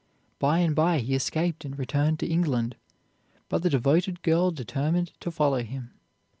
By 0.39 0.57
and 0.57 0.75
by 0.75 0.97
he 0.97 1.13
escaped 1.13 1.63
and 1.63 1.77
returned 1.77 2.17
to 2.21 2.25
England, 2.25 2.75
but 3.49 3.61
the 3.61 3.69
devoted 3.69 4.23
girl 4.23 4.49
determined 4.49 5.11
to 5.19 5.29
follow 5.29 5.61
him. 5.61 5.93